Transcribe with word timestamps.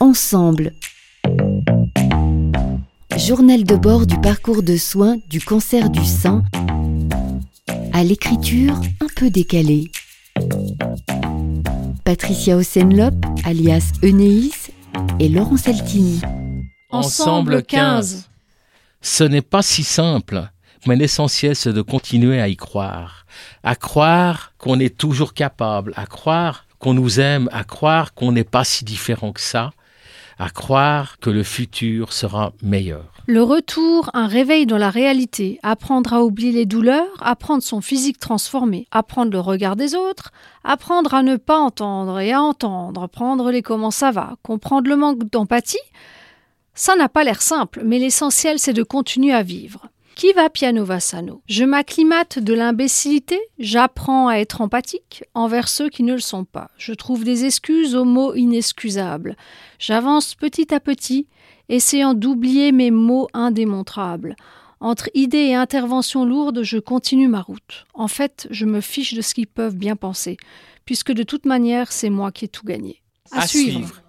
Ensemble. 0.00 0.72
Journal 3.16 3.62
de 3.62 3.76
bord 3.76 4.06
du 4.06 4.20
parcours 4.20 4.64
de 4.64 4.76
soins 4.76 5.18
du 5.30 5.40
cancer 5.40 5.88
du 5.88 6.04
sein 6.04 6.42
à 7.92 8.02
l'écriture 8.02 8.74
un 9.00 9.06
peu 9.14 9.30
décalée. 9.30 9.92
Patricia 12.04 12.56
Osenlop, 12.56 13.14
alias 13.44 13.92
Enéis, 14.02 14.72
et 15.20 15.28
Laurent 15.28 15.56
Saltini. 15.56 16.20
Ensemble 16.90 17.62
15. 17.62 18.28
Ce 19.00 19.22
n'est 19.22 19.42
pas 19.42 19.62
si 19.62 19.84
simple, 19.84 20.50
mais 20.86 20.96
l'essentiel 20.96 21.54
c'est 21.54 21.72
de 21.72 21.82
continuer 21.82 22.40
à 22.40 22.48
y 22.48 22.56
croire. 22.56 23.26
À 23.62 23.76
croire 23.76 24.54
qu'on 24.58 24.80
est 24.80 24.98
toujours 24.98 25.34
capable, 25.34 25.92
à 25.96 26.06
croire 26.06 26.66
qu'on 26.80 26.94
nous 26.94 27.20
aime, 27.20 27.48
à 27.52 27.62
croire 27.62 28.12
qu'on 28.12 28.32
n'est 28.32 28.44
pas 28.44 28.64
si 28.64 28.84
différent 28.84 29.32
que 29.32 29.40
ça, 29.40 29.70
à 30.38 30.50
croire 30.50 31.18
que 31.18 31.30
le 31.30 31.42
futur 31.42 32.12
sera 32.12 32.52
meilleur. 32.62 33.12
Le 33.26 33.42
retour, 33.42 34.10
un 34.12 34.26
réveil 34.26 34.66
dans 34.66 34.78
la 34.78 34.90
réalité, 34.90 35.58
apprendre 35.62 36.12
à 36.12 36.22
oublier 36.22 36.52
les 36.52 36.66
douleurs, 36.66 37.16
apprendre 37.20 37.62
son 37.62 37.80
physique 37.80 38.18
transformé, 38.18 38.86
apprendre 38.90 39.32
le 39.32 39.40
regard 39.40 39.76
des 39.76 39.94
autres, 39.94 40.32
apprendre 40.62 41.14
à 41.14 41.22
ne 41.22 41.36
pas 41.36 41.58
entendre 41.58 42.20
et 42.20 42.32
à 42.32 42.42
entendre, 42.42 43.06
prendre 43.06 43.50
les 43.50 43.62
comment 43.62 43.90
ça 43.90 44.10
va, 44.10 44.34
comprendre 44.42 44.88
le 44.88 44.96
manque 44.96 45.30
d'empathie. 45.30 45.78
Ça 46.74 46.96
n'a 46.96 47.08
pas 47.08 47.24
l'air 47.24 47.40
simple, 47.40 47.82
mais 47.84 47.98
l'essentiel 47.98 48.58
c'est 48.58 48.72
de 48.72 48.82
continuer 48.82 49.32
à 49.32 49.42
vivre. 49.42 49.88
Qui 50.14 50.32
va 50.32 50.48
piano 50.48 50.84
va 50.84 51.00
sano? 51.00 51.42
Je 51.48 51.64
m'acclimate 51.64 52.38
de 52.38 52.54
l'imbécilité, 52.54 53.40
j'apprends 53.58 54.28
à 54.28 54.36
être 54.36 54.60
empathique 54.60 55.24
envers 55.34 55.66
ceux 55.68 55.88
qui 55.88 56.04
ne 56.04 56.12
le 56.12 56.20
sont 56.20 56.44
pas. 56.44 56.70
Je 56.78 56.92
trouve 56.92 57.24
des 57.24 57.44
excuses 57.44 57.96
aux 57.96 58.04
mots 58.04 58.34
inexcusables. 58.34 59.36
J'avance 59.80 60.36
petit 60.36 60.72
à 60.72 60.78
petit, 60.78 61.26
essayant 61.68 62.14
d'oublier 62.14 62.70
mes 62.70 62.92
mots 62.92 63.28
indémontrables. 63.34 64.36
Entre 64.78 65.10
idées 65.14 65.46
et 65.46 65.54
interventions 65.54 66.24
lourdes, 66.24 66.62
je 66.62 66.78
continue 66.78 67.28
ma 67.28 67.42
route. 67.42 67.86
En 67.92 68.06
fait, 68.06 68.46
je 68.50 68.66
me 68.66 68.80
fiche 68.80 69.14
de 69.14 69.20
ce 69.22 69.34
qu'ils 69.34 69.48
peuvent 69.48 69.76
bien 69.76 69.96
penser, 69.96 70.36
puisque 70.84 71.12
de 71.12 71.24
toute 71.24 71.46
manière, 71.46 71.90
c'est 71.90 72.10
moi 72.10 72.30
qui 72.30 72.44
ai 72.44 72.48
tout 72.48 72.66
gagné. 72.66 73.02
À, 73.32 73.48
suivre. 73.48 74.02